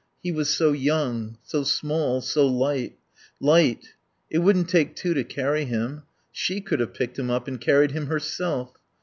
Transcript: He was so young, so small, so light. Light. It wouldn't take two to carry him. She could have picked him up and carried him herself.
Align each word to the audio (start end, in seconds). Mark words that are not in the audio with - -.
He 0.23 0.31
was 0.31 0.49
so 0.49 0.71
young, 0.71 1.37
so 1.43 1.61
small, 1.61 2.21
so 2.21 2.47
light. 2.47 2.97
Light. 3.39 3.93
It 4.31 4.39
wouldn't 4.39 4.67
take 4.67 4.95
two 4.95 5.13
to 5.13 5.23
carry 5.23 5.65
him. 5.65 6.01
She 6.31 6.59
could 6.59 6.79
have 6.79 6.95
picked 6.95 7.19
him 7.19 7.29
up 7.29 7.47
and 7.47 7.61
carried 7.61 7.91
him 7.91 8.07
herself. 8.07 8.71